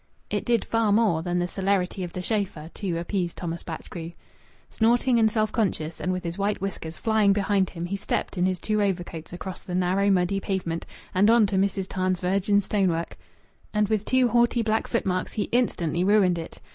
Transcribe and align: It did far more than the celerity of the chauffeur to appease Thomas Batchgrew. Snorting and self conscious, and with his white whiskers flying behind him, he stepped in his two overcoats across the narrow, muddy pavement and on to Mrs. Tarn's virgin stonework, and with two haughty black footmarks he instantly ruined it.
It 0.31 0.45
did 0.45 0.65
far 0.65 0.91
more 0.91 1.21
than 1.21 1.37
the 1.37 1.47
celerity 1.47 2.03
of 2.03 2.11
the 2.13 2.23
chauffeur 2.23 2.71
to 2.73 2.97
appease 2.97 3.35
Thomas 3.35 3.61
Batchgrew. 3.61 4.13
Snorting 4.67 5.19
and 5.19 5.31
self 5.31 5.51
conscious, 5.51 6.01
and 6.01 6.11
with 6.11 6.23
his 6.23 6.39
white 6.39 6.59
whiskers 6.59 6.97
flying 6.97 7.33
behind 7.33 7.69
him, 7.69 7.85
he 7.85 7.95
stepped 7.95 8.35
in 8.35 8.47
his 8.47 8.57
two 8.57 8.81
overcoats 8.81 9.31
across 9.31 9.61
the 9.61 9.75
narrow, 9.75 10.09
muddy 10.09 10.39
pavement 10.39 10.87
and 11.13 11.29
on 11.29 11.45
to 11.45 11.55
Mrs. 11.55 11.85
Tarn's 11.87 12.19
virgin 12.19 12.61
stonework, 12.61 13.15
and 13.75 13.89
with 13.89 14.03
two 14.03 14.29
haughty 14.29 14.63
black 14.63 14.87
footmarks 14.87 15.33
he 15.33 15.43
instantly 15.51 16.03
ruined 16.03 16.39
it. 16.39 16.59